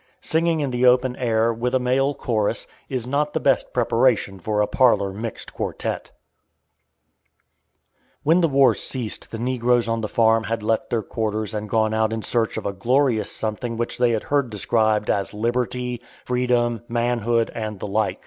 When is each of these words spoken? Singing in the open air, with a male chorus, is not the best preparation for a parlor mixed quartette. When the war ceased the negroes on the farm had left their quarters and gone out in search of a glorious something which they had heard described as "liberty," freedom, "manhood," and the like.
Singing 0.21 0.61
in 0.61 0.71
the 0.71 0.83
open 0.87 1.15
air, 1.17 1.53
with 1.53 1.75
a 1.75 1.79
male 1.79 2.15
chorus, 2.15 2.65
is 2.89 3.05
not 3.05 3.33
the 3.33 3.39
best 3.39 3.71
preparation 3.71 4.39
for 4.39 4.59
a 4.59 4.65
parlor 4.65 5.13
mixed 5.13 5.53
quartette. 5.53 6.09
When 8.23 8.41
the 8.41 8.47
war 8.47 8.73
ceased 8.73 9.29
the 9.29 9.37
negroes 9.37 9.87
on 9.87 10.01
the 10.01 10.07
farm 10.07 10.45
had 10.45 10.63
left 10.63 10.89
their 10.89 11.03
quarters 11.03 11.53
and 11.53 11.69
gone 11.69 11.93
out 11.93 12.13
in 12.13 12.23
search 12.23 12.57
of 12.57 12.65
a 12.65 12.73
glorious 12.73 13.31
something 13.31 13.77
which 13.77 13.99
they 13.99 14.09
had 14.09 14.23
heard 14.23 14.49
described 14.49 15.11
as 15.11 15.35
"liberty," 15.35 16.01
freedom, 16.25 16.81
"manhood," 16.87 17.51
and 17.53 17.79
the 17.79 17.85
like. 17.85 18.19